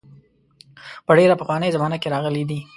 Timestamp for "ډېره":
1.17-1.35